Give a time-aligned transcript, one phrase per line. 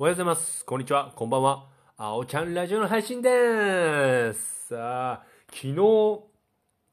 [0.00, 0.64] おはようございます。
[0.64, 1.12] こんにちは。
[1.14, 1.66] こんばんは。
[1.98, 4.68] あおちゃんラジオの配信でーす。
[4.68, 5.74] さあ、昨日、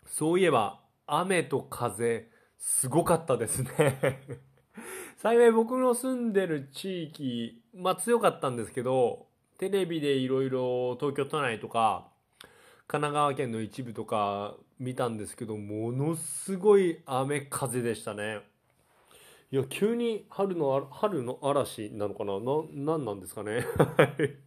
[0.05, 4.19] そういえば、雨と風、すごかったですね。
[5.23, 9.27] 幸い僕の住んでる地域、まあ強かったんですけど、
[9.57, 12.09] テレビでいろいろ東京都内とか、
[12.87, 18.41] 神奈川県の一部とか見たんですけど、ものすごい雨風でしたね。
[19.49, 22.33] いや、急に春の、春の嵐なのかな？
[22.39, 23.63] な、なんなんですかね？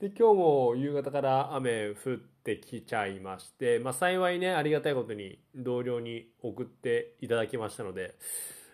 [0.00, 8.16] で、今日も夕方から雨降ってきちゃいまして、まあ幸いね、ありがたいことに同僚に送っていただきましたので、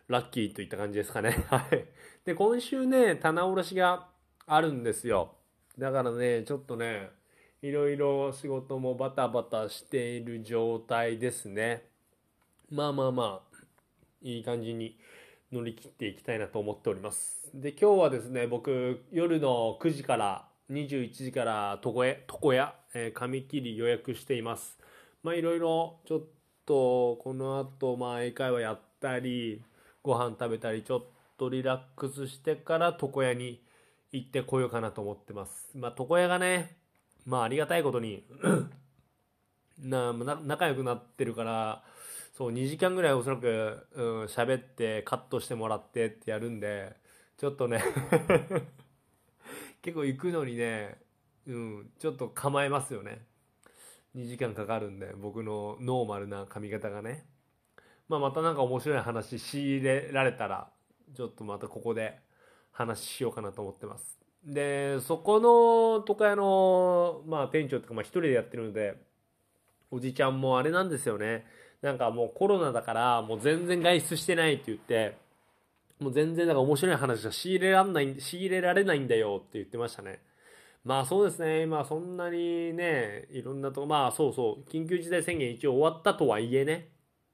[0.09, 1.31] ラッキーといった感じですかね。
[1.49, 1.85] はい。
[2.25, 4.09] で、今週ね、棚卸しが
[4.47, 5.35] あるんですよ。
[5.79, 7.11] だからね、ちょっとね、
[7.61, 11.87] いろいろ仕事もバタバタしている状態ですね。
[12.71, 13.56] まあまあまあ、
[14.27, 14.99] いい感じに
[15.53, 17.49] 乗り切っていきたいなと思っております。
[17.55, 24.79] で、今日はですね、僕、夜の9時から21時から床屋、床屋、え髪切り予約しています。
[25.23, 26.21] まあいろいろ、ちょっ
[26.67, 29.63] と、この後、まあ英会話やったり、
[30.03, 31.05] ご飯食べたり、ちょっ
[31.39, 33.63] とリラックスしてから床屋に
[34.11, 35.71] 行ってこようかなと思ってます。
[35.75, 36.77] まあ床屋がね、
[37.25, 38.25] まあありがたいことに、
[39.79, 41.85] な仲良くなってるから、
[42.37, 46.95] そう、2時間ぐらいおそらく、うん、喋ってカットしてもらってってやるんで、
[47.39, 47.83] ちょっとね、
[49.81, 51.01] 結構行くのにね、
[51.47, 53.25] うん、ちょっと構えますよね。
[54.15, 57.27] 2時間かかるんで、僕のノーマルな髪型がね。
[58.07, 60.71] まあまたなんか面白い話仕入れられたら、
[61.15, 62.21] ちょっとまたここで
[62.71, 64.21] 話しようかなと思ってます。
[64.45, 69.03] で、そこの床屋の、まあ店長とか、まあ一人でやってるので、
[69.91, 71.47] おじちゃんもあれなんですよね。
[71.87, 75.17] なんかもうコロナだから、もう全然外出してないって言って、
[76.01, 80.19] もう全然なんか面白い話が仕入れらんない、仕入れられないんだよって言ってましたね。
[80.83, 81.63] まあそうですね。
[81.63, 86.89] 今そんなにね、いろんなとこ、まあそうそう、緊急事態宣言一応終わったとはいえね、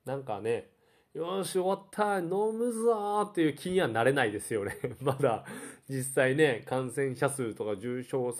[0.04, 0.68] なんかね、
[1.14, 4.76] よし終わった、飲むぞーっていう気にはなれないですよね。
[5.00, 5.46] まだ
[5.88, 8.34] 実際ね、感染者数とか重症、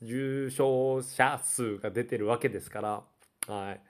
[0.00, 3.04] 重症者数が出てるわけですから、
[3.50, 3.80] はい。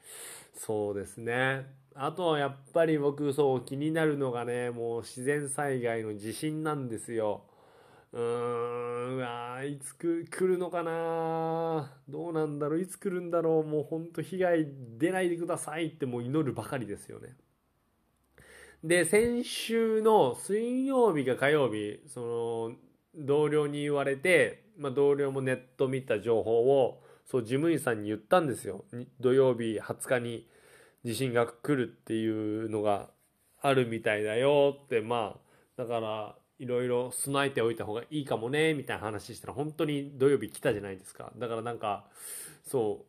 [0.55, 1.67] そうですね。
[1.95, 7.45] あとはやっぱり僕そう気になるのがね、もう自然災害の地震なんですよ。
[8.13, 14.67] うーん、うわいつく来るのかなどうなんだろういつ来るんだろうもうほんと被害
[14.99, 17.37] 出ないでくださいってもう祈るばかりですよね。
[18.83, 22.77] で、先週の水曜日か火曜日、その、
[23.15, 28.85] 同僚に言われて、まあ同僚もネット見た情報を、そう、事務員さんに言ったんですよ。
[29.21, 30.49] 土曜日20日に
[31.05, 33.11] 地震が来るっていうのが
[33.63, 35.41] あるみたいだよって、まあ、
[35.77, 41.33] だから、いろいろ備えておいた方がいいかもね、みたいな話したら、本当に土曜日来たじゃないですか。
[41.37, 42.05] だからなんか、
[42.67, 43.07] そ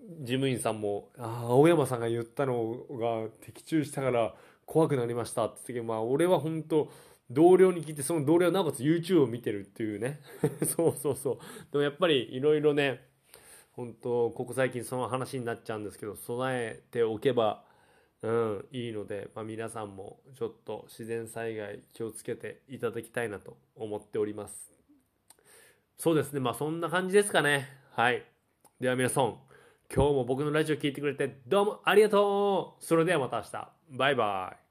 [0.00, 6.90] う、事務員さんも、ああ、青山さんが言ったのが的中したから怖くなりましたって言ったけど、まあ俺は本当
[7.30, 10.20] 同僚に聞いて、その同僚はなおかつ YouTube を見てるっていうね。
[10.66, 11.38] そうそうそう。
[11.70, 13.04] でもやっぱりいろいろね、
[13.76, 17.62] 本当ここ最近その話になっちゃうんですけど、備えておけば、
[18.22, 24.72] うん、いいので、まあ皆さんもちょっと自然災害気をつけていただきたいなと思っております。
[25.98, 26.40] そうですね。
[26.40, 27.68] まあそんな感じですかね。
[27.92, 28.24] はい。
[28.80, 29.36] では皆さん、
[29.94, 33.68] 今日も僕のラジオ聞いてくれてどうもありがとうそれではまた明日。
[33.90, 34.65] バイバイ。